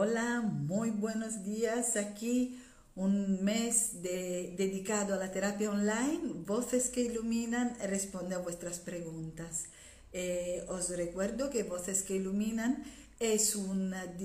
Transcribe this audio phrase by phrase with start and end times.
[0.00, 1.96] Hola, muy buenos días.
[1.96, 2.62] Aquí
[2.94, 6.20] un mes dedicado a la terapia online.
[6.46, 9.64] Voces que iluminan responde a vuestras preguntas.
[10.12, 12.84] Eh, os recuerdo que Voces que iluminan
[13.18, 13.56] es,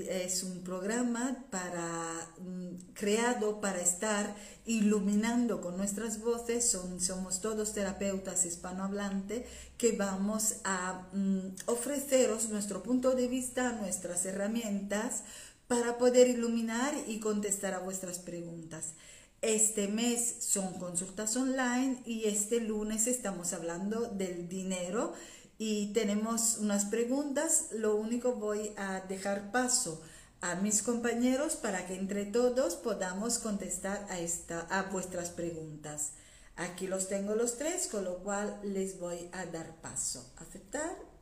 [0.07, 4.35] es un programa para, mm, creado para estar
[4.67, 6.69] iluminando con nuestras voces.
[6.99, 9.47] Somos todos terapeutas hispanohablantes
[9.79, 15.23] que vamos a mm, ofreceros nuestro punto de vista, nuestras herramientas
[15.73, 18.93] para poder iluminar y contestar a vuestras preguntas.
[19.41, 25.13] Este mes son consultas online y este lunes estamos hablando del dinero
[25.57, 27.69] y tenemos unas preguntas.
[27.71, 29.99] Lo único voy a dejar paso
[30.41, 36.11] a mis compañeros para que entre todos podamos contestar a, esta, a vuestras preguntas.
[36.55, 40.31] Aquí los tengo los tres, con lo cual les voy a dar paso.
[40.37, 41.12] ¿Aceptar?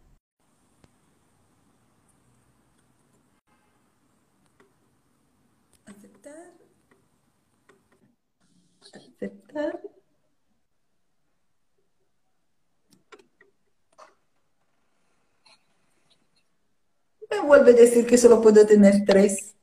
[9.22, 9.80] ¿Aceptar?
[17.30, 19.54] me vuelve a decir que solo puedo tener tres.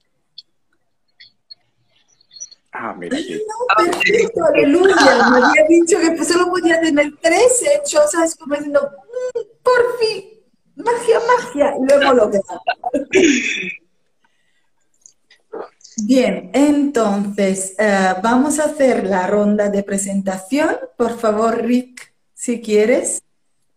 [2.73, 3.19] Ah, mira.
[3.19, 5.29] No, perfecto, aleluya.
[5.31, 8.37] Me había dicho que solo podía tener tres hechos, ¿sabes?
[8.37, 10.41] Como diciendo, mm, por fin,
[10.77, 11.75] magia, magia.
[11.77, 12.63] Y lo hemos logrado.
[16.05, 20.77] Bien, entonces eh, vamos a hacer la ronda de presentación.
[20.97, 23.23] Por favor, Rick, si quieres.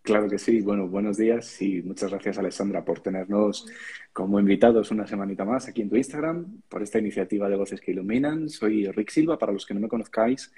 [0.02, 0.61] Claro que sí.
[0.61, 3.66] Bueno, buenos días y muchas gracias, Alessandra, por tenernos
[4.14, 7.92] como invitados una semanita más aquí en tu Instagram, por esta iniciativa de Voces que
[7.92, 8.49] Iluminan.
[8.49, 10.52] Soy Rick Silva, para los que no me conozcáis,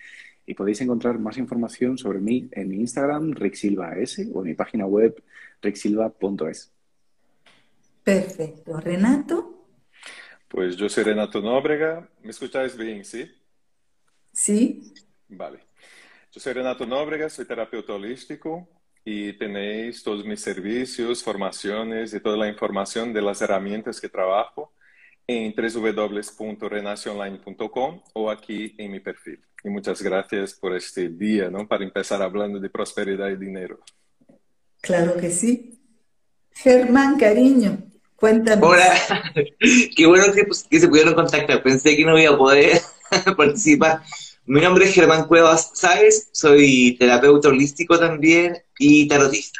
[0.45, 4.47] y podéis encontrar más información sobre mí en mi Instagram, Rick Silva S, o en
[4.47, 5.21] mi página web,
[5.61, 6.71] ricksilva.es.
[8.03, 8.79] Perfecto.
[8.79, 9.52] Renato.
[10.53, 12.07] Pues yo soy Renato Nóbrega.
[12.21, 13.27] ¿Me escucháis bien, sí?
[14.31, 14.93] Sí.
[15.27, 15.61] Vale.
[16.31, 18.69] Yo soy Renato Nóbrega, soy terapeuta holístico,
[19.03, 24.75] y tenéis todos mis servicios, formaciones y toda la información de las herramientas que trabajo
[25.25, 29.43] en www.renacionline.com o aquí en mi perfil.
[29.63, 31.67] Y muchas gracias por este día, ¿no?
[31.67, 33.79] Para empezar hablando de prosperidad y dinero.
[34.81, 35.79] Claro que sí.
[36.51, 37.91] Germán, cariño,
[38.23, 38.65] cuéntame.
[38.65, 38.93] Hola,
[39.97, 41.61] qué bueno que, pues, que se pudieron contactar.
[41.61, 42.79] Pensé que no iba a poder
[43.37, 44.01] participar.
[44.45, 49.59] Mi nombre es Germán Cuevas Sáez, soy terapeuta holístico también y tarotista.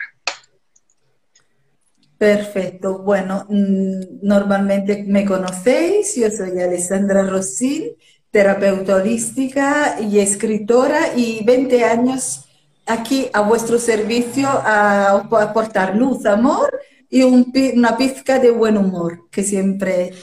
[2.18, 3.00] Perfecto.
[3.00, 7.90] Bueno, mm, normalmente me conocéis, yo soy Alessandra Rossin,
[8.31, 12.45] terapeuta holística y escritora y 20 años
[12.85, 16.72] aquí a vuestro servicio a aportar luz, amor
[17.13, 20.13] y una pizca de buen humor, que siempre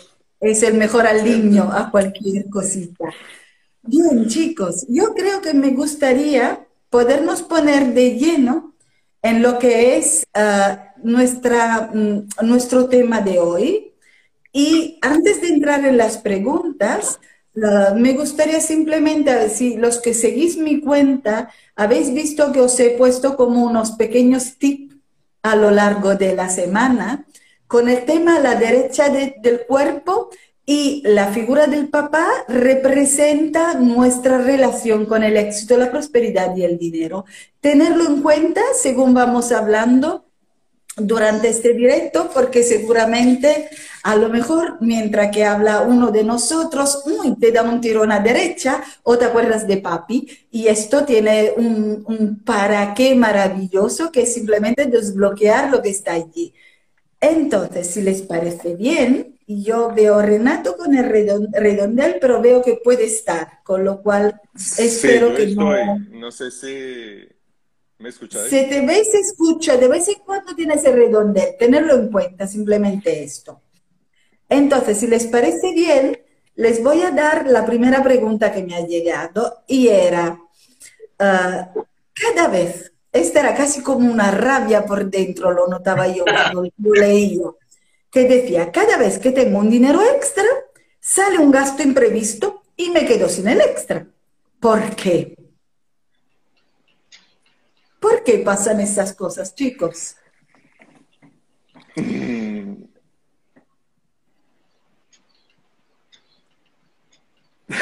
[0.40, 3.04] es el mejor aliño a cualquier cosita.
[3.82, 8.74] Bien, chicos, yo creo que me gustaría podernos poner de lleno
[9.22, 13.92] en lo que es ah, nuestra, mm, nuestro tema de hoy.
[14.52, 17.20] Y antes de entrar en las preguntas,
[17.62, 22.90] ah, me gustaría simplemente, si los que seguís mi cuenta, habéis visto que os he
[22.98, 24.90] puesto como unos pequeños tips
[25.42, 27.24] a lo largo de la semana
[27.66, 30.30] con el tema a la derecha del cuerpo
[30.66, 36.78] y la figura del papá representa nuestra relación con el éxito, la prosperidad y el
[36.78, 37.24] dinero.
[37.60, 40.29] Tenerlo en cuenta según vamos hablando
[41.06, 43.68] durante este directo, porque seguramente
[44.02, 48.20] a lo mejor mientras que habla uno de nosotros, uy, te dan un tirón a
[48.20, 54.22] derecha o te acuerdas de papi, y esto tiene un, un para qué maravilloso que
[54.22, 56.54] es simplemente desbloquear lo que está allí.
[57.20, 62.80] Entonces, si les parece bien, yo veo a Renato con el redondel, pero veo que
[62.82, 64.40] puede estar, con lo cual
[64.78, 65.98] espero que no...
[66.12, 67.28] No sé si
[68.00, 68.50] me escucháis.
[68.50, 72.10] Se te ve y se escucha, de vez en cuando tienes el redondel, tenerlo en
[72.10, 73.60] cuenta, simplemente esto.
[74.48, 76.20] Entonces, si les parece bien,
[76.56, 80.40] les voy a dar la primera pregunta que me ha llegado y era,
[81.18, 81.72] ah,
[82.12, 86.94] cada vez, esta era casi como una rabia por dentro, lo notaba yo cuando lo
[86.94, 87.50] leía
[88.10, 90.44] que decía, cada vez que tengo un dinero extra,
[90.98, 94.06] sale un gasto imprevisto y me quedo sin el extra.
[94.58, 95.36] ¿Por qué?
[98.00, 100.16] ¿Por qué pasan esas cosas, chicos?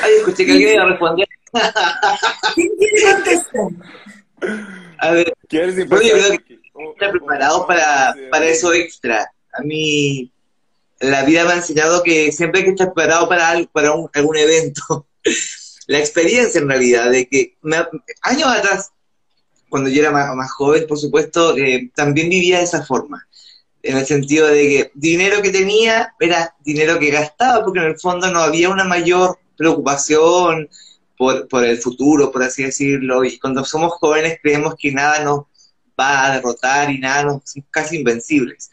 [0.02, 1.28] Ay, escuché que alguien iba a responder.
[2.54, 3.68] ¿Quién quiere contestar?
[4.98, 6.60] A ver, ¿Quieres yo creo que
[6.92, 10.32] está preparado para, para eso extra a mí
[11.00, 14.10] la vida me ha enseñado que siempre hay que estar preparado para, algo, para un,
[14.12, 15.06] algún evento.
[15.86, 17.56] la experiencia en realidad, de que
[18.22, 18.92] años atrás,
[19.68, 23.26] cuando yo era más, joven, por supuesto, eh, también vivía de esa forma.
[23.82, 27.98] En el sentido de que dinero que tenía era dinero que gastaba, porque en el
[27.98, 30.68] fondo no había una mayor preocupación
[31.16, 33.24] por, por el futuro, por así decirlo.
[33.24, 35.44] Y cuando somos jóvenes creemos que nada nos
[35.98, 38.70] va a derrotar y nada, nos, somos casi invencibles.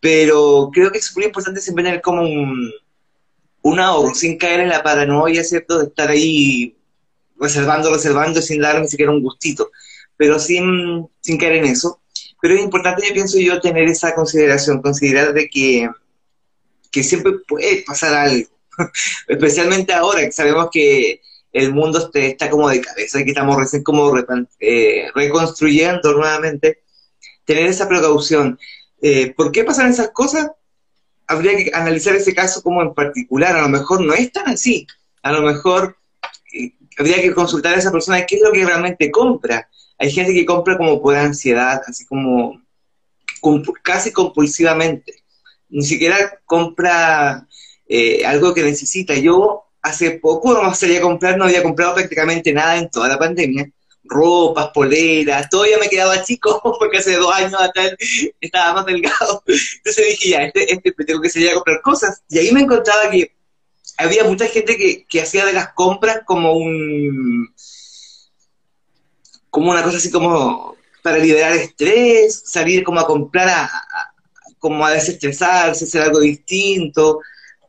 [0.00, 2.72] Pero creo que es muy importante siempre tener como un,
[3.62, 5.78] un ahorro, sin caer en la paranoia, ¿cierto?
[5.78, 6.76] De estar ahí
[7.38, 9.70] reservando, reservando, sin dar ni siquiera un gustito,
[10.16, 12.00] pero sin, sin caer en eso.
[12.40, 15.88] Pero es importante, yo pienso yo, tener esa consideración, considerar de que,
[16.90, 18.48] que siempre puede pasar algo,
[19.28, 21.20] especialmente ahora que sabemos que
[21.52, 24.12] el mundo está como de cabeza y que estamos recién como
[24.58, 26.82] eh, reconstruyendo nuevamente,
[27.44, 28.58] tener esa precaución.
[29.00, 30.50] Eh, ¿Por qué pasan esas cosas?
[31.32, 33.56] habría que analizar ese caso como en particular.
[33.56, 34.86] A lo mejor no es tan así.
[35.22, 35.96] A lo mejor
[36.52, 39.68] eh, habría que consultar a esa persona qué es lo que realmente compra.
[40.02, 42.60] Hay gente que compra como por ansiedad, así como
[43.84, 45.22] casi compulsivamente.
[45.68, 47.46] Ni siquiera compra
[47.88, 49.14] eh, algo que necesita.
[49.14, 53.18] Yo hace poco no salía a comprar, no había comprado prácticamente nada en toda la
[53.18, 53.70] pandemia
[54.04, 57.94] ropas, poleras, todavía me quedaba chico porque hace dos años atrás
[58.40, 59.44] estaba más delgado.
[59.46, 62.22] Entonces dije, ya, este, este tengo que salir a comprar cosas.
[62.28, 63.32] Y ahí me encontraba que
[63.98, 67.54] había mucha gente que, que hacía de las compras como un
[69.52, 73.70] como una cosa así como para liberar estrés, salir como a comprar a,
[74.58, 77.20] como a desestresarse, hacer algo distinto.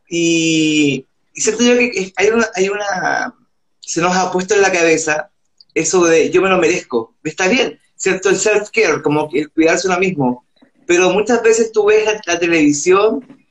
[0.08, 3.34] Y, y siento yo que hay una, hay una,
[3.80, 5.30] se nos ha puesto en la cabeza
[5.74, 8.30] eso de yo me lo merezco, está bien, ¿cierto?
[8.30, 10.46] El self-care, como el cuidarse uno mismo.
[10.86, 13.46] Pero muchas veces tú ves la, televisión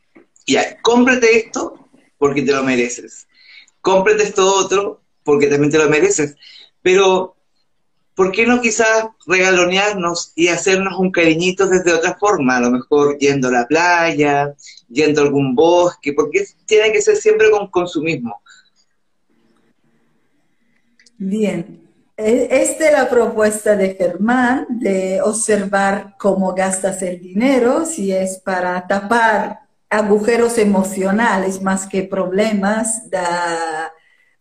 [0.45, 1.87] y cómprate esto
[2.17, 3.27] porque te lo mereces.
[3.81, 6.35] Cómprate esto otro porque también te lo mereces.
[6.81, 7.35] Pero,
[8.15, 12.57] ¿por qué no quizás regalonearnos y hacernos un cariñito desde otra forma?
[12.57, 14.53] A lo mejor yendo a la playa,
[14.89, 18.41] yendo a algún bosque, porque tiene que ser siempre con consumismo.
[21.17, 21.81] Bien,
[22.17, 28.85] esta es la propuesta de Germán de observar cómo gastas el dinero, si es para
[28.87, 33.03] tapar agujeros emocionales más que problemas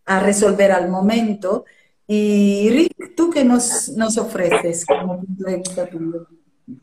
[0.05, 1.65] a resolver al momento.
[2.15, 6.27] Y Rick, ¿tú qué nos, nos ofreces como punto de vista tuyo?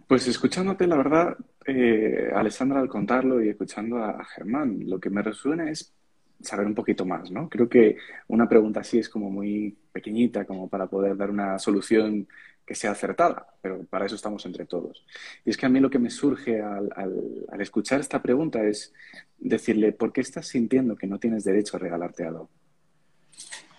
[0.08, 1.36] Pues escuchándote, la verdad,
[1.66, 5.94] eh, Alessandra, al contarlo y escuchando a Germán, lo que me resuena es
[6.40, 7.48] saber un poquito más, ¿no?
[7.48, 7.96] Creo que
[8.26, 12.26] una pregunta así es como muy pequeñita, como para poder dar una solución
[12.66, 15.06] que sea acertada, pero para eso estamos entre todos.
[15.44, 18.92] Y es que a mí lo que me surge al, al, escuchar esta pregunta es
[19.38, 22.50] decirle, ¿por qué estás sintiendo que no tienes derecho a regalarte algo?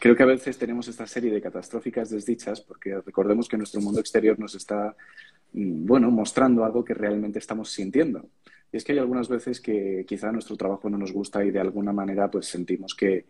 [0.01, 4.00] Creo que a veces tenemos esta serie de catastróficas desdichas porque recordemos que nuestro mundo
[4.00, 4.95] exterior nos está,
[5.53, 8.27] mm, bueno, mostrando algo que realmente estamos sintiendo.
[8.71, 11.59] Y es que hay algunas veces que quizá nuestro trabajo no nos gusta y de
[11.59, 13.27] alguna manera pues sentimos que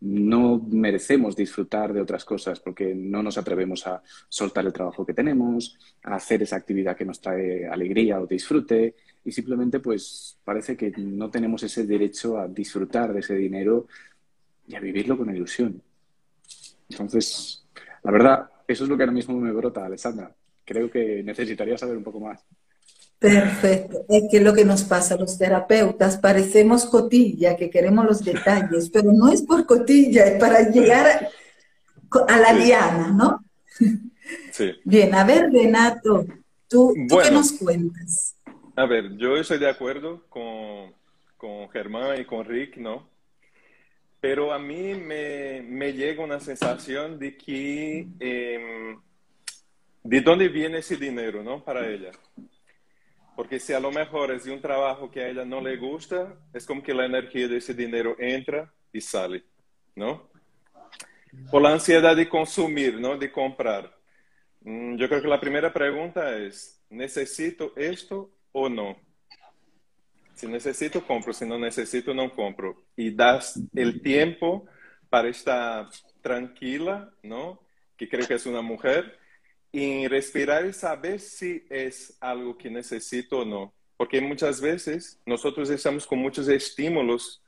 [0.00, 5.14] no merecemos disfrutar de otras cosas porque no nos atrevemos a soltar el trabajo que
[5.14, 8.94] tenemos, a hacer esa actividad que nos trae alegría o disfrute
[9.24, 13.86] y simplemente pues parece que no tenemos ese derecho a disfrutar de ese dinero
[14.68, 15.82] y a vivirlo con ilusión.
[16.90, 17.64] Entonces,
[18.02, 20.34] la verdad, eso es lo que ahora mismo me brota, Alessandra.
[20.64, 22.44] Creo que necesitaría saber un poco más.
[23.18, 24.06] Perfecto.
[24.08, 28.88] Es que lo que nos pasa a los terapeutas, parecemos cotilla, que queremos los detalles,
[28.92, 31.28] pero no es por cotilla, es para llegar
[32.28, 33.44] a la diana, ¿no?
[34.52, 34.70] Sí.
[34.84, 36.24] Bien, a ver, Renato,
[36.68, 38.36] ¿tú, qué nos cuentas?
[38.76, 40.92] A ver, yo estoy de acuerdo con,
[41.36, 43.08] con Germán y con Rick, ¿no?
[44.20, 48.06] Pero a mí me, me llega una sensación de que...
[48.18, 48.96] Eh,
[50.02, 51.62] ¿De dónde viene ese dinero, no?
[51.62, 52.10] Para ella.
[53.36, 56.34] Porque si a lo mejor es de un trabajo que a ella no le gusta,
[56.52, 59.44] es como que la energía de ese dinero entra y sale,
[59.94, 60.28] ¿no?
[61.50, 63.16] Por la ansiedad de consumir, ¿no?
[63.16, 63.94] De comprar.
[64.62, 68.96] Mm, yo creo que la primera pregunta es, ¿necesito esto o no?
[70.40, 71.34] Si necesito, compro.
[71.34, 72.82] Si no necesito, no compro.
[72.96, 74.64] Y das el tiempo
[75.10, 75.90] para estar
[76.22, 77.60] tranquila, ¿no?
[77.94, 79.18] Que creo que es una mujer
[79.70, 83.74] en respirar y saber si es algo que necesito o no.
[83.98, 87.42] Porque muchas veces nosotros estamos con muchos estímulos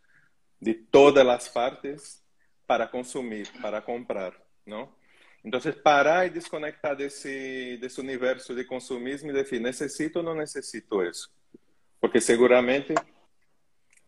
[0.60, 2.22] de todas las partes
[2.66, 4.34] para consumir, para comprar,
[4.66, 4.94] ¿no?
[5.42, 10.22] Entonces, parar y desconectar de ese, de ese universo de consumismo y decir, ¿necesito o
[10.22, 11.30] no necesito eso?
[12.02, 12.94] Porque seguramente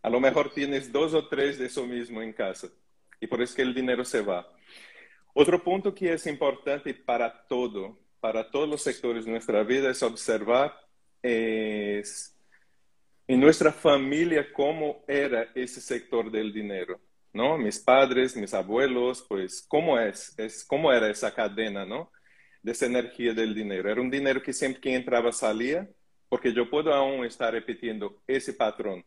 [0.03, 2.69] A lo mejor tienes dos o tres de eso mismo en casa
[3.21, 4.47] y por eso que el dinero se va.
[5.33, 10.03] Otro punto que es importante para todo, para todos los sectores de nuestra vida, es
[10.03, 10.75] observar
[11.23, 12.37] es,
[13.27, 17.01] en nuestra familia cómo era ese sector del dinero.
[17.33, 17.59] ¿no?
[17.59, 20.35] Mis padres, mis abuelos, pues, ¿cómo es?
[20.39, 22.13] es ¿Cómo era esa cadena, ¿no?
[22.63, 23.91] De esa energía del dinero.
[23.91, 25.89] Era un dinero que siempre que entraba salía,
[26.35, 29.05] porque yo puedo aún estar repitiendo ese patrón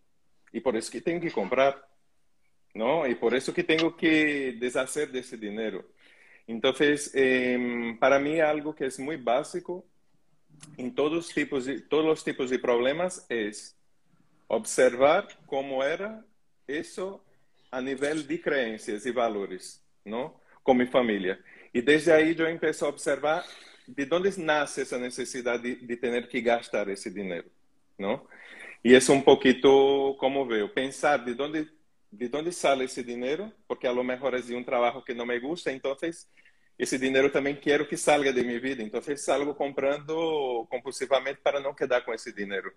[0.53, 1.85] y por eso que tengo que comprar,
[2.73, 3.05] ¿no?
[3.05, 5.83] Y por eso que tengo que deshacer de ese dinero.
[6.47, 9.85] Entonces, em, para mí algo que es muy básico
[10.77, 13.77] en todos, tipos de, todos los tipos de problemas es
[14.47, 16.23] observar cómo era
[16.65, 17.25] eso
[17.71, 20.39] a nivel de creencias y valores, ¿no?
[20.63, 21.37] Con mi familia.
[21.73, 23.43] Y desde ahí yo empecé a observar
[23.87, 27.47] de dónde nace esa necesidad de, de tener que gastar ese dinero,
[27.97, 28.27] ¿no?
[28.83, 31.67] Y es un poquito como veo, pensar de dónde,
[32.11, 35.25] de dónde sale ese dinero, porque a lo mejor es de un trabajo que no
[35.25, 36.29] me gusta, entonces
[36.77, 41.75] ese dinero también quiero que salga de mi vida, entonces salgo comprando compulsivamente para no
[41.75, 42.71] quedar con ese dinero,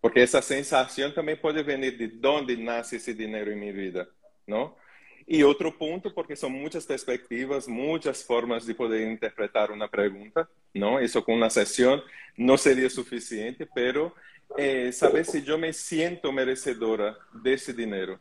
[0.00, 4.08] porque esa sensación también puede venir de dónde nace ese dinero en mi vida,
[4.46, 4.76] ¿no?
[5.32, 10.98] Y otro punto, porque son muchas perspectivas, muchas formas de poder interpretar una pregunta, ¿no?
[10.98, 12.02] Eso con una sesión
[12.36, 14.12] no sería suficiente, pero
[14.58, 18.18] eh, saber si yo me siento merecedora de ese dinero.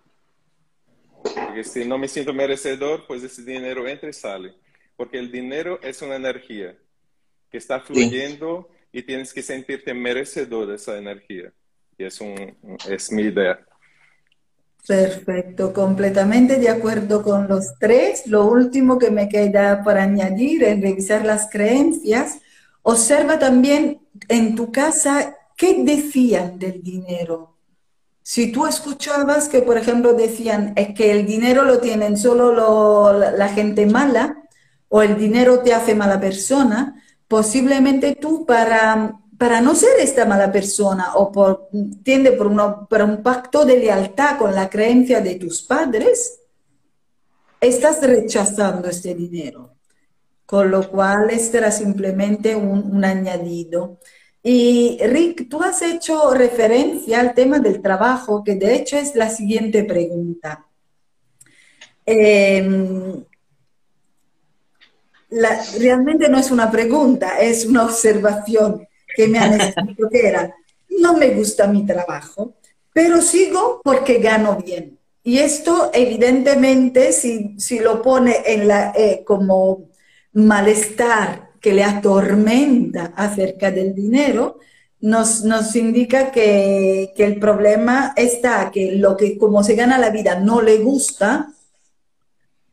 [1.24, 4.54] Porque si no me siento merecedor, pues ese dinero entra y sale.
[4.96, 6.78] Porque el dinero es una energía
[7.50, 11.51] que está fluyendo y tienes que sentirte merecedor de esa energía.
[11.98, 12.56] Y es, un,
[12.88, 13.66] es mi idea.
[14.88, 18.25] Perfecto, completamente de acuerdo con los tres.
[18.25, 22.39] Lo último que me queda por añadir es revisar las creencias.
[22.81, 27.57] Observa también en tu casa ¿Qué decían del dinero?
[28.21, 33.50] Si tú escuchabas que, por ejemplo, decían es que el dinero lo tienen solo la
[33.50, 34.41] gente mala
[34.88, 40.51] o el dinero te hace mala persona, posiblemente tú para, para no ser esta mala
[40.51, 41.69] persona o por,
[42.03, 46.41] tiende por, un pacto de lealtad con la creencia de tus padres,
[47.62, 49.75] estás rechazando este dinero.
[50.46, 54.00] Con lo cual, este era simplemente un, un añadido.
[54.43, 59.29] Y Rick, tú has hecho referencia al tema del trabajo, que de hecho es la
[59.29, 60.65] siguiente pregunta.
[62.05, 63.24] Em,
[65.79, 70.54] realmente no es una pregunta, es una observación que me han escrito que era,
[71.00, 72.54] no me gusta mi trabajo,
[72.94, 74.98] pero sigo porque gano bien.
[75.24, 79.89] Y esto evidentemente, si, lo pone en la, eh, como
[80.34, 84.60] malestar que le atormenta acerca del dinero,
[85.01, 90.10] nos, nos indica que, que, el problema está que lo que como se gana la
[90.10, 91.54] vida no le gusta,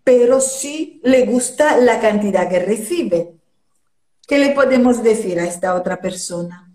[0.03, 3.36] pero sí le gusta la cantidad que recibe.
[4.27, 6.69] ¿Qué le podemos decir a esta otra persona?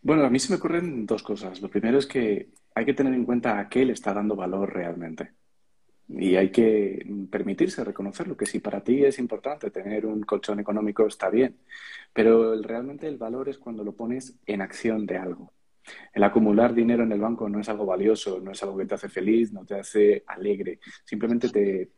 [0.00, 1.60] Bueno, a mí se me ocurren dos cosas.
[1.60, 4.72] Lo primero es que hay que tener en cuenta a qué le está dando valor
[4.72, 5.32] realmente.
[6.08, 11.06] Y hay que permitirse reconocerlo, que si para ti es importante tener un colchón económico
[11.06, 11.58] está bien,
[12.14, 15.52] pero realmente el valor es cuando lo pones en acción de algo.
[16.14, 18.94] El acumular dinero en el banco no es algo valioso, no es algo que te
[18.94, 21.90] hace feliz, no te hace alegre, simplemente te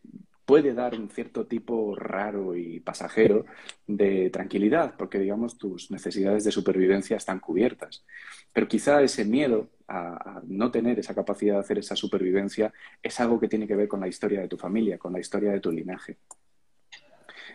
[0.45, 3.45] puede dar un cierto tipo raro y pasajero
[3.87, 8.05] de tranquilidad, porque digamos tus necesidades de supervivencia están cubiertas.
[8.53, 13.39] Pero quizá ese miedo a, no tener esa capacidad de hacer esa supervivencia es algo
[13.39, 15.71] que tiene que ver con la historia de tu familia, con la historia de tu
[15.71, 16.19] linaje.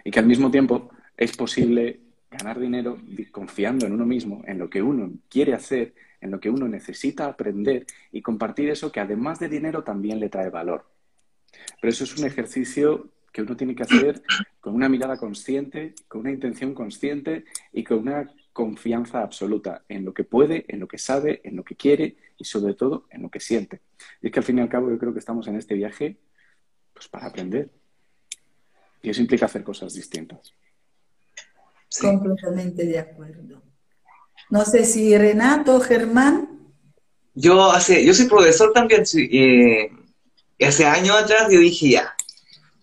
[0.04, 2.00] Y que al mismo tiempo es posible
[2.30, 2.98] ganar dinero
[3.32, 7.28] confiando en uno mismo, en lo que uno quiere hacer, en lo que uno necesita
[7.28, 10.95] aprender y compartir eso que además de dinero también le trae valor.
[11.82, 14.24] Pero eso es un ejercicio que uno tiene que hacer
[14.62, 17.44] con una mirada consciente, con una intención consciente
[17.74, 21.64] y con una confianza absoluta en lo que puede, en lo que sabe, en lo
[21.66, 23.82] que quiere y sobre todo en lo que siente.
[24.22, 26.18] Y es que al fin y al cabo yo creo que estamos en este viaje
[26.94, 27.70] pues para aprender.
[29.02, 30.54] Y eso implica hacer cosas distintas.
[32.00, 33.62] Completamente de acuerdo.
[34.50, 36.74] No sé si Renato, Germán.
[37.34, 39.92] Yo hace, yo soy profesor también, eh,
[40.64, 42.16] hace años atrás yo dije ya,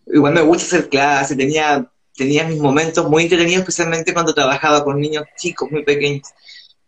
[0.06, 5.00] igual me gusta hacer clases, tenía tenía mis momentos muy entretenidos, especialmente cuando trabajaba con
[5.00, 6.28] niños chicos, muy pequeños.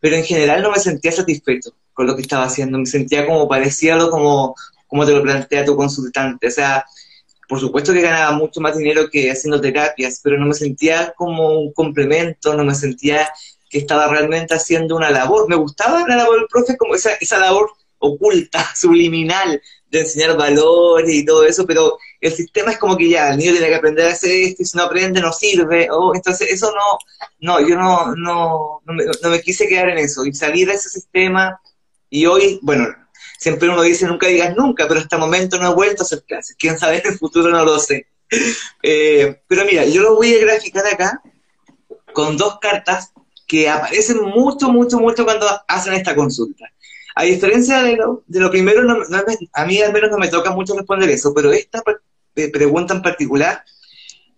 [0.00, 2.78] Pero en general no me sentía satisfecho con lo que estaba haciendo.
[2.78, 4.54] Me sentía como parecido como,
[4.86, 6.48] como te lo plantea tu consultante.
[6.48, 6.84] O sea,
[7.48, 11.58] por supuesto que ganaba mucho más dinero que haciendo terapias, pero no me sentía como
[11.58, 13.28] un complemento, no me sentía
[13.70, 15.48] que estaba realmente haciendo una labor.
[15.48, 19.60] Me gustaba la labor del profe como esa, esa labor oculta, subliminal,
[19.98, 23.52] de enseñar valores y todo eso, pero el sistema es como que ya, el niño
[23.52, 26.72] tiene que aprender a hacer esto y si no aprende no sirve, oh, entonces eso
[26.72, 26.98] no,
[27.40, 31.60] no, yo no, no, no me, quise quedar en eso y salir de ese sistema
[32.10, 32.86] y hoy, bueno,
[33.38, 36.22] siempre uno dice nunca digas nunca, pero hasta el momento no he vuelto a hacer
[36.24, 38.06] clases, quién sabe en el futuro no lo sé.
[38.82, 41.22] Eh, pero mira, yo lo voy a graficar acá
[42.12, 43.12] con dos cartas
[43.46, 46.64] que aparecen mucho, mucho, mucho cuando hacen esta consulta.
[47.14, 48.82] A diferencia de lo, de lo primero,
[49.52, 51.82] a mí al menos no me toca mucho responder eso, pero esta
[52.52, 53.64] pregunta en particular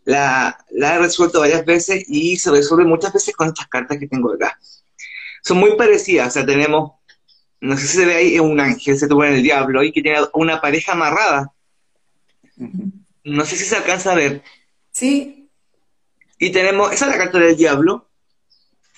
[0.04, 4.06] la, la, he resuelto varias veces y se resuelve muchas veces con estas cartas que
[4.06, 4.59] tengo acá.
[5.42, 6.92] Son muy parecidas, o sea, tenemos,
[7.61, 10.02] no sé si se ve ahí, un ángel, se tuvo en el diablo y que
[10.02, 11.52] tiene una pareja amarrada.
[13.25, 14.42] No sé si se alcanza a ver.
[14.92, 15.50] Sí.
[16.38, 18.06] Y tenemos, esa es la carta del diablo,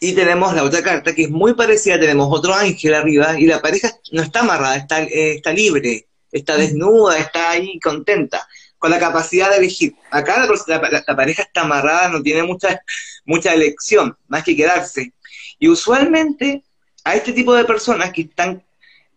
[0.01, 3.61] y tenemos la otra carta que es muy parecida, tenemos otro ángel arriba y la
[3.61, 8.47] pareja no está amarrada, está, eh, está libre, está desnuda, está ahí contenta,
[8.79, 9.95] con la capacidad de elegir.
[10.11, 12.81] Acá la, pareja está amarrada, no tiene mucha,
[13.25, 15.13] mucha elección, más que quedarse.
[15.59, 16.63] Y usualmente
[17.03, 18.63] a este tipo de personas que están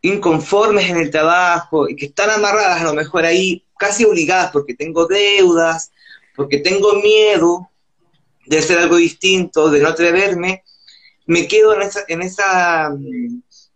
[0.01, 4.73] inconformes en el trabajo y que están amarradas a lo mejor ahí casi obligadas porque
[4.73, 5.91] tengo deudas,
[6.35, 7.70] porque tengo miedo
[8.51, 10.65] de hacer algo distinto, de no atreverme,
[11.25, 12.91] me quedo en esa, en esa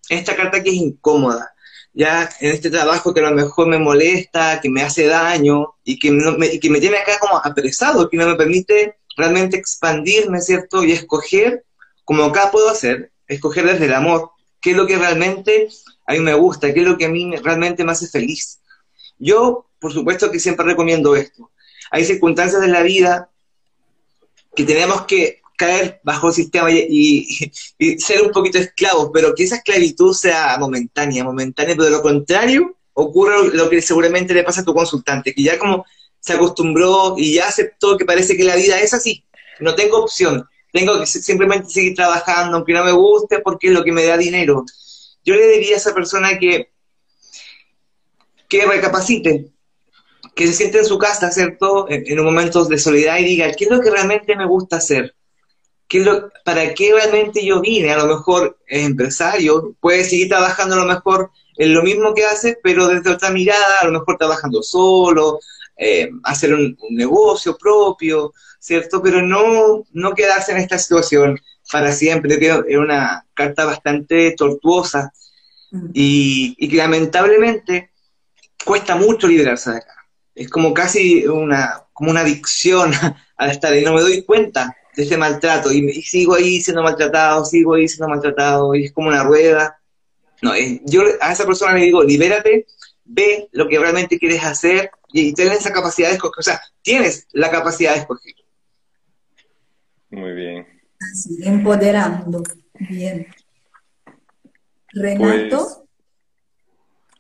[0.09, 1.53] esta carta que es incómoda,
[1.93, 5.97] ya en este trabajo que a lo mejor me molesta, que me hace daño y
[5.97, 10.83] que, me, que me tiene acá como apresado, que no me permite realmente expandirme, ¿cierto?
[10.83, 11.63] Y escoger,
[12.03, 15.69] como acá puedo hacer, escoger desde el amor, qué es lo que realmente
[16.05, 18.59] a mí me gusta, qué es lo que a mí realmente me hace feliz.
[19.17, 21.49] Yo, por supuesto que siempre recomiendo esto.
[21.91, 23.29] Hay circunstancias de la vida
[24.55, 27.51] que tenemos que caer bajo el sistema y,
[27.99, 32.75] ser un poquito esclavos, pero que esa esclavitud sea momentánea, momentánea, pero de lo contrario
[32.93, 35.85] ocurre lo que seguramente le pasa a tu consultante, que ya como
[36.19, 39.25] se acostumbró y ya aceptó que parece que la vida es así,
[39.59, 43.83] no tengo opción, tengo que simplemente seguir trabajando, aunque no me guste, porque es lo
[43.83, 44.65] que me da dinero.
[45.23, 46.71] Yo le diría a esa persona que,
[48.47, 49.51] que recapacite,
[50.35, 51.89] que se siente en su casa, ¿cierto?
[51.89, 54.77] En, en un momento de soledad y diga, ¿qué es lo que realmente me gusta
[54.77, 55.15] hacer?
[56.43, 57.91] ¿para qué realmente yo vine?
[57.91, 62.25] A lo mejor es empresario, puede seguir trabajando a lo mejor en lo mismo que
[62.25, 65.39] hace, pero desde otra mirada, a lo mejor trabajando solo,
[65.77, 69.01] eh, hacer un, negocio propio, ¿cierto?
[69.01, 71.39] Pero no, no quedarse en esta situación
[71.71, 72.37] para siempre.
[72.37, 75.13] Creo que es una carta bastante tortuosa
[75.71, 75.89] mm.
[75.93, 77.91] y, y que lamentablemente
[78.65, 79.94] cuesta mucho liberarse de acá.
[80.35, 82.91] Es como casi una, como una adicción
[83.37, 87.43] a estar y no me doy cuenta de ese maltrato y, sigo ahí siendo maltratado,
[87.45, 89.79] sigo ahí siendo maltratado y es como una rueda.
[90.41, 92.67] No, yo a esa persona le digo, libérate,
[93.05, 97.27] ve lo que realmente quieres hacer y, tienes esa capacidad de escoger, o sea, tienes
[97.31, 98.33] la capacidad de escoger.
[100.09, 100.67] Muy bien.
[101.11, 102.43] Así, empoderando.
[102.79, 103.27] Bien.
[104.93, 105.57] Renato.
[105.57, 105.85] Pues,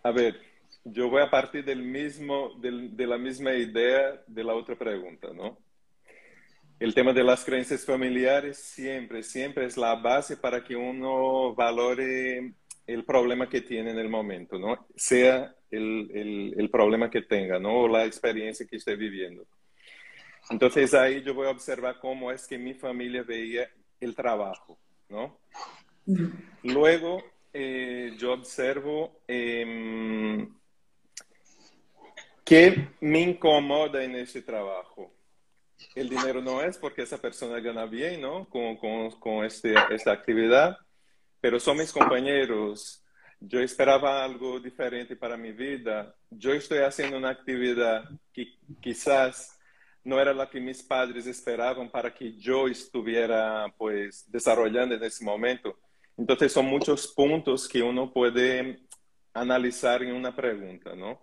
[0.03, 0.44] a ver,
[0.85, 5.29] yo voy a partir del mismo, del, de la misma idea de la otra pregunta,
[5.33, 5.57] ¿no?
[6.79, 12.53] el tema de las creencias familiares siempre, siempre es la base para que uno valore
[12.85, 14.85] el problema que tiene en el momento, ¿no?
[14.95, 17.81] Sea el, el, problema que tenga, ¿no?
[17.81, 19.45] O la experiencia que esté viviendo.
[20.49, 23.67] Entonces ahí yo voy a observar cómo es que mi familia veía
[23.99, 24.77] el trabajo,
[25.09, 25.39] ¿no?
[26.61, 30.47] Luego eh, yo observo eh,
[32.45, 35.15] qué me incomoda en ese trabajo
[35.93, 38.47] el dinero no es porque esa persona gana bien, ¿no?
[38.49, 40.77] Con, con, con este, esta actividad,
[41.39, 43.03] pero son mis compañeros.
[43.39, 46.15] Yo esperaba algo diferente para mi vida.
[46.29, 49.57] Yo estoy haciendo una actividad que quizás
[50.03, 55.23] no era la que mis padres esperaban para que yo estuviera, pues, desarrollando en ese
[55.23, 55.77] momento.
[56.17, 58.79] Entonces, son muchos puntos que uno puede
[59.33, 61.19] analizar en una pregunta, ¿no?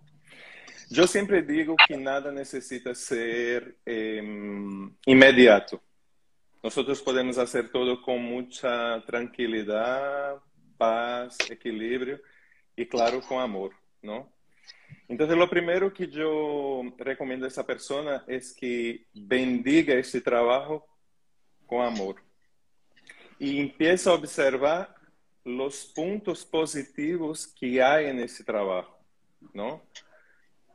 [0.89, 5.81] Yo siempre digo que nada necesita ser em, inmediato.
[6.61, 10.41] Nosotros podemos hacer todo con mucha tranquilidad,
[10.77, 12.21] paz, equilibrio
[12.75, 14.31] y claro, con amor, ¿no?
[15.07, 20.87] Entonces, lo primero que yo recomiendo a esa persona es que bendiga este trabajo
[21.65, 22.15] con amor
[23.37, 24.95] y empiece a observar
[25.43, 28.97] los puntos positivos que hay en ese trabajo,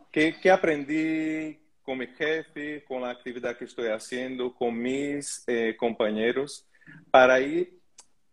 [0.09, 0.13] ¿no?
[0.13, 5.77] ¿Qué, ¿Qué, aprendí con mi jefe, con la actividad que estoy haciendo, con mis eh,
[5.79, 6.67] compañeros,
[7.11, 7.79] para ir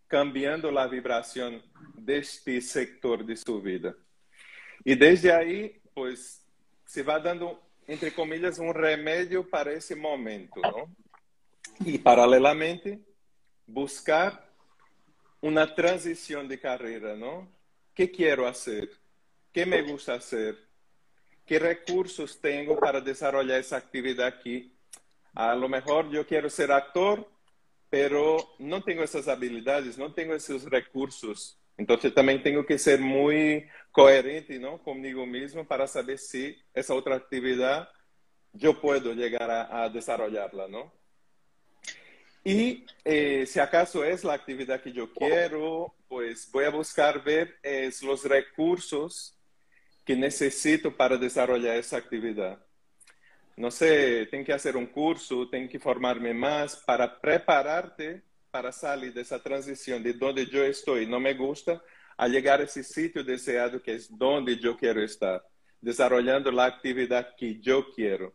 [0.08, 1.62] cambiando la vibración
[1.96, 3.96] de este sector de su vida?
[4.84, 6.46] Y desde ahí, pues,
[6.86, 10.96] se va dando, entre comillas, un remedio para ese momento, ¿no?
[11.86, 13.00] Y paralelamente,
[13.68, 14.46] buscar
[15.42, 17.48] una transición de carrera, ¿no?
[17.94, 18.90] ¿Qué quiero hacer?
[19.52, 20.65] ¿Qué me gusta hacer?
[21.46, 24.74] ¿Qué recursos tengo para desarrollar esa actividad aquí?
[25.36, 27.30] A lo mejor yo quiero ser actor,
[27.90, 31.60] pero no tengo esas habilidades, no tengo esos recursos.
[31.78, 34.82] Entonces también tengo que ser muy coherente ¿no?
[34.82, 37.90] conmigo mismo para saber si esa otra actividad
[38.52, 40.92] yo puedo llegar a, a desarrollarla, ¿no?
[42.44, 47.58] Y eh, si acaso es la actividad que yo quiero, pues voy a buscar ver
[47.64, 49.35] es, los recursos
[50.06, 52.60] que necesito para desarrollar esa actividad.
[53.58, 59.14] No sé, tengo que hacer un curso, tengo que formarme más para prepararte para salir
[59.14, 61.82] de esa transición de donde yo estoy, no me gusta,
[62.16, 65.46] a llegar a ese sitio deseado que es donde yo quiero estar,
[65.82, 68.34] desarrollando la actividad que yo quiero.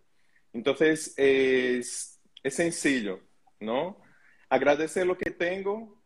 [0.53, 3.21] Entonces, es, es sencillo
[3.61, 4.01] ¿no?
[4.49, 6.03] Agradecer lo que tengo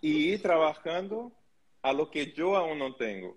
[0.00, 1.32] y ir trabajando
[1.82, 3.36] a lo que yo aún no tengo.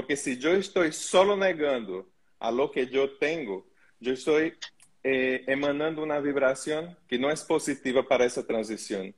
[0.00, 2.08] Porque si yo estoy solo negando
[2.38, 3.66] a lo que yo tengo,
[3.98, 4.54] yo estoy
[5.02, 9.14] eh, emanando una vibración que no es positiva para esa transición.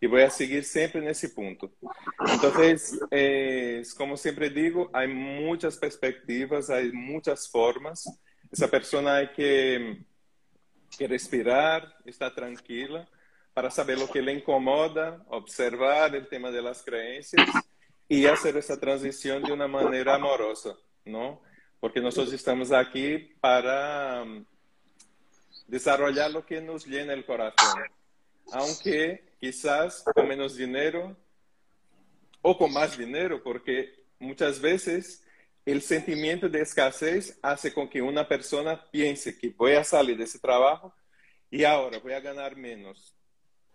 [0.00, 1.72] Y voy a seguir siempre en ese punto.
[2.32, 8.08] Entonces, eh, como siempre digo, hay muchas perspectivas, hay muchas formas.
[8.52, 9.98] Esa persona hay que
[10.96, 13.08] que respirar, estar tranquila,
[13.52, 17.48] para saber lo que le incomoda, observar el tema de las creencias
[18.10, 21.40] y hacer esa transición de una manera amorosa, ¿no?
[21.78, 24.44] Porque nosotros estamos aquí para um,
[25.68, 27.84] desarrollar lo que nos llena el corazón.
[28.50, 31.16] Aunque quizás con menos dinero
[32.42, 35.24] o con más dinero, porque muchas veces
[35.64, 40.24] el sentimiento de escasez hace con que una persona piense que voy a salir de
[40.24, 40.92] ese trabajo
[41.48, 43.14] y ahora voy a ganar menos.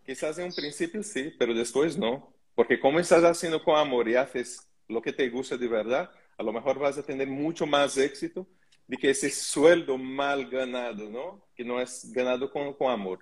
[0.05, 2.34] Quizás en un principio sí, pero después no.
[2.55, 6.43] Porque como estás haciendo con amor y haces lo que te gusta de verdad, a
[6.43, 8.47] lo mejor vas a tener mucho más éxito
[8.87, 11.45] de que ese sueldo mal ganado, ¿no?
[11.55, 13.19] Que no es ganado con, con amor.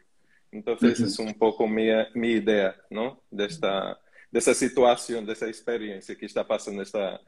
[0.51, 3.23] Entonces, es un poco mi, mi idea, ¿no?
[3.31, 7.19] De esta, de esa situación, de esa experiencia que está pasando esta,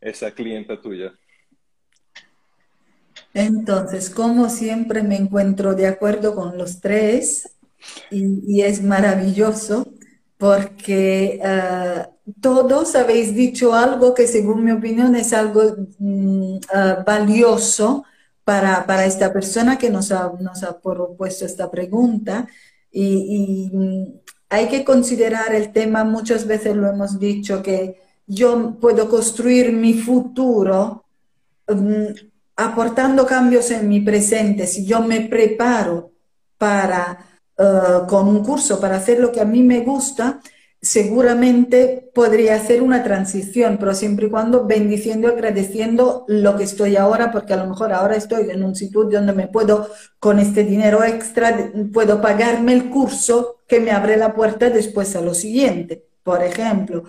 [0.00, 1.12] esa clienta tuya.
[3.32, 7.56] Entonces, como siempre me encuentro de acuerdo con los tres
[8.10, 9.92] y, es maravilloso
[10.44, 12.10] porque ah,
[12.42, 18.04] todos habéis dicho algo que según mi opinión es algo mm, ah, valioso
[18.44, 22.46] para, para, esta persona que nos ha, nos ha propuesto esta pregunta
[22.92, 28.76] y, y mm, hay que considerar el tema, muchas veces lo hemos dicho, que yo
[28.78, 31.06] puedo construir mi futuro
[31.68, 32.04] mm,
[32.56, 34.66] aportando cambios en mi presente.
[34.66, 36.12] Si yo me preparo
[36.58, 37.64] para, eh,
[38.08, 40.40] con un curso para hacer lo que a mí me gusta,
[40.80, 46.96] seguramente podría hacer una transición, pero siempre y cuando bendiciendo y agradeciendo lo que estoy
[46.96, 49.88] ahora, porque a lo mejor ahora estoy en un sitio donde me puedo,
[50.18, 55.22] con este dinero extra, puedo pagarme el curso que me abre la puerta después a
[55.22, 57.04] lo siguiente, por ejemplo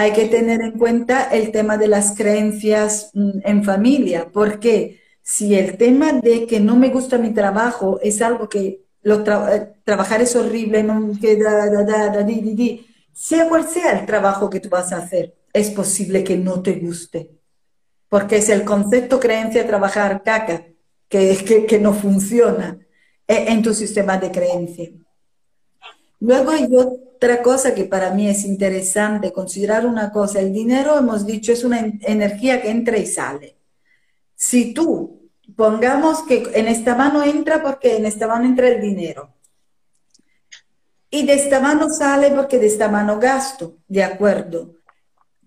[0.00, 5.54] hay que tener en cuenta el tema de las creencias mm, en familia, porque si
[5.54, 10.20] el tema de que no me gusta mi trabajo es algo que lo eh, trabajar
[10.22, 10.86] es horrible,
[11.20, 16.62] que sea cual sea el trabajo que tú vas a hacer, es posible que no
[16.62, 17.30] te guste,
[18.08, 20.66] porque es el concepto creencia trabajar caca
[21.08, 22.78] que, que no funciona
[23.26, 24.90] eh, en tu sistema de creencia.
[26.20, 31.26] Luego hay otra cosa que para mí es interesante considerar una cosa, el dinero hemos
[31.26, 33.56] dicho es una energía que entra y sale.
[34.34, 35.19] Si tú
[35.56, 39.34] pongamos que en esta mano entra porque en esta mano entra el dinero.
[41.10, 44.76] Y de esta mano sale porque de esta mano gasto, de acuerdo,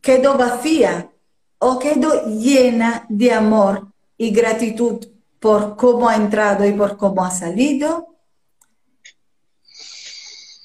[0.02, 1.10] quedó vacía
[1.58, 3.88] o quedó llena de amor
[4.18, 5.06] y gratitud
[5.40, 8.14] por cómo ha entrado y por cómo ha salido,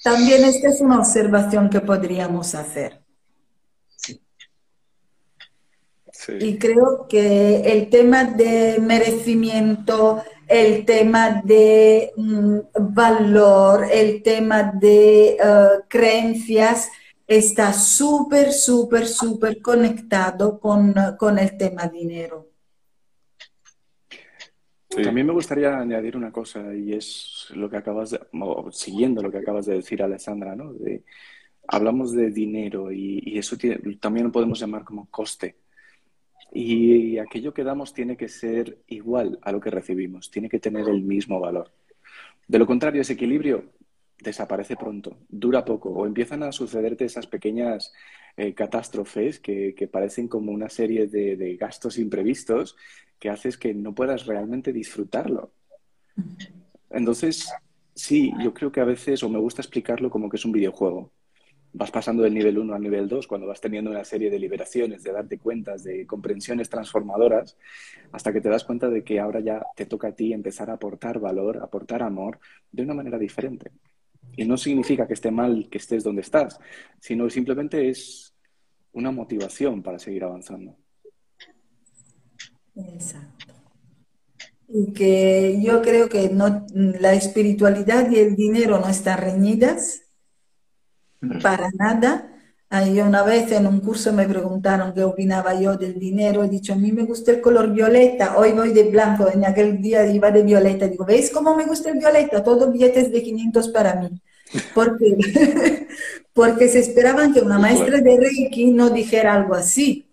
[0.02, 3.04] también esta es una observación que podríamos hacer.
[6.40, 12.58] Y creo que el tema de merecimiento, el tema de mm,
[12.94, 15.38] valor, el tema de eh,
[15.88, 16.90] creencias
[17.26, 22.48] está súper, súper, súper conectado con, con el tema dinero.
[24.88, 28.20] También me gustaría añadir una cosa y es lo que acabas de,
[28.72, 30.72] siguiendo lo que acabas de decir, Alessandra, ¿no?
[31.68, 33.56] hablamos de dinero y, eso
[34.00, 35.56] también lo podemos llamar como coste.
[36.52, 40.88] Y aquello que damos tiene que ser igual a lo que recibimos, tiene que tener
[40.88, 41.72] el mismo valor.
[42.46, 43.72] De lo contrario, ese equilibrio
[44.20, 47.92] desaparece pronto, dura poco, o empiezan a sucederte esas pequeñas
[48.36, 52.76] eh, catástrofes que, parecen como una serie de, gastos imprevistos
[53.18, 55.52] que haces que no puedas realmente disfrutarlo.
[56.90, 57.52] Entonces,
[57.94, 61.12] sí, yo creo que a veces, o me gusta explicarlo como que es un videojuego
[61.72, 65.02] vas pasando del nivel 1 al nivel 2 cuando vas teniendo una serie de liberaciones,
[65.02, 67.56] de darte cuentas, de comprensiones transformadoras,
[68.12, 70.74] hasta que te das cuenta de que ahora ya te toca a ti empezar a
[70.74, 72.38] aportar valor, aportar amor
[72.72, 73.70] de una manera diferente.
[74.36, 76.58] Y no significa que esté mal que estés donde estás,
[77.00, 78.34] sino simplemente es
[78.92, 80.76] una motivación para seguir avanzando.
[82.76, 83.54] Exacto.
[84.68, 90.07] Y que yo creo que no, la espiritualidad y el dinero no están reñidas,
[91.42, 92.32] para nada.
[92.70, 96.44] Ahí una vez en un curso me preguntaron qué opinaba yo del dinero.
[96.44, 98.36] He dicho, a mí me gusta el color violeta.
[98.36, 99.30] Hoy voy de blanco.
[99.32, 100.86] En aquel día iba de violeta.
[100.86, 102.44] Digo, ¿veis cómo me gusta el violeta?
[102.44, 104.20] Todos billetes de 500 para mí.
[104.74, 105.16] Porque,
[106.34, 110.07] porque se esperaban que una maestra de Reiki no dijera algo así.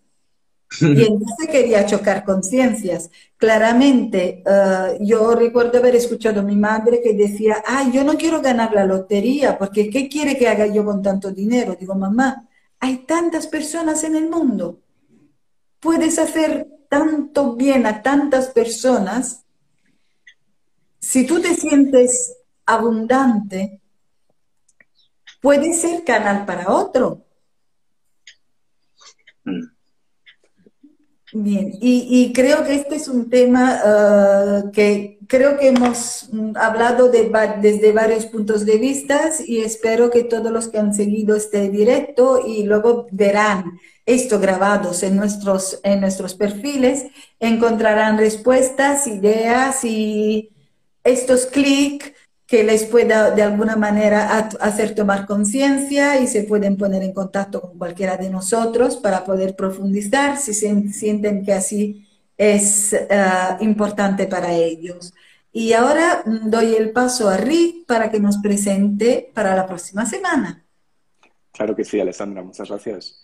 [0.81, 3.09] Y entonces quería chocar conciencias.
[3.37, 8.41] Claramente, eh, yo recuerdo haber escuchado a mi madre que decía, ah, yo no quiero
[8.41, 11.75] ganar la lotería, porque ¿qué quiere que haga yo con tanto dinero?
[11.79, 12.47] Digo, mamá,
[12.79, 14.79] hay tantas personas en el mundo.
[15.79, 19.43] Puedes hacer tanto bien a tantas personas.
[20.99, 22.35] Si tú te sientes
[22.65, 23.81] abundante,
[25.41, 27.23] puedes ser canal para otro.
[29.45, 29.74] Mm.
[31.37, 37.29] Bien, y, creo que este es un tema ah, que creo que hemos hablado de,
[37.61, 42.39] desde varios puntos de vista y espero que todos los que han seguido este directo
[42.47, 47.07] y luego verán esto grabados en nuestros, en nuestros perfiles,
[47.41, 50.51] encontrarán respuestas, ideas y
[51.03, 52.13] estos clics
[52.47, 57.61] que les pueda de alguna manera hacer tomar conciencia y se pueden poner en contacto
[57.61, 63.07] con cualquiera de nosotros para poder profundizar si sienten que así es eh,
[63.61, 65.13] importante para ellos.
[65.51, 70.05] Y ahora mm, doy el paso a Rick para que nos presente para la próxima
[70.05, 70.64] semana.
[71.55, 73.21] Claro que sí, Alessandra, muchas gracias.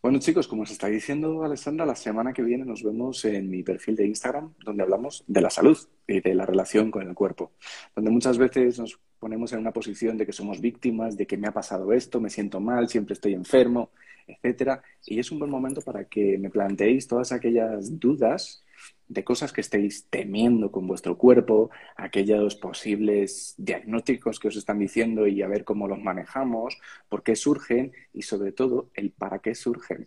[0.00, 3.62] Bueno, chicos, como os está diciendo Alessandra, la semana que viene nos vemos en mi
[3.62, 7.52] perfil de Instagram, donde hablamos de la salud y de la relación con el cuerpo,
[7.94, 11.46] donde muchas veces nos ponemos en una posición de que somos víctimas, de que me
[11.46, 13.90] ha pasado esto, me siento mal, siempre estoy enfermo,
[14.26, 14.82] etcétera.
[15.04, 18.63] Y es un buen momento para que me planteéis todas aquellas dudas
[19.08, 25.26] de cosas que estéis temiendo con vuestro cuerpo, aquellos posibles diagnósticos que os están diciendo
[25.26, 29.54] y a ver cómo los manejamos, por qué surgen y sobre todo el para qué
[29.54, 30.06] surgen.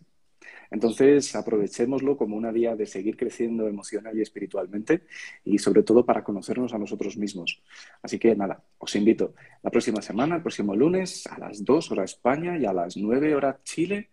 [0.70, 5.04] Entonces, aprovechémoslo como una vía de seguir creciendo emocional y espiritualmente
[5.46, 7.62] y sobre todo para conocernos a nosotros mismos.
[8.02, 12.12] Así que nada, os invito la próxima semana, el próximo lunes, a las 2 horas
[12.12, 14.10] España y a las 9 horas Chile.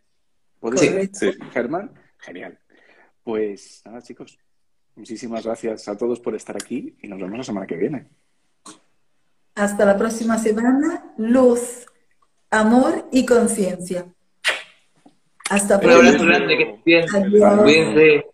[0.60, 1.32] ¿Podéis sí.
[1.52, 1.92] Germán?
[2.18, 2.58] Genial.
[3.22, 4.38] Pues nada, chicos,
[4.96, 8.06] Muchísimas gracias a todos por estar aquí y nos vemos la semana que viene.
[9.54, 11.14] Hasta la próxima semana.
[11.18, 11.86] Luz,
[12.50, 14.06] amor y conciencia.
[15.50, 16.00] Hasta pronto.
[16.00, 18.24] Un abrazo grande, que bien.